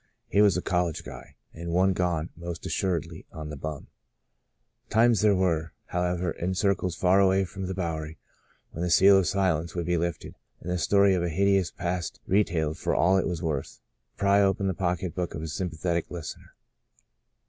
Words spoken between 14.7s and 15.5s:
pocketbook of a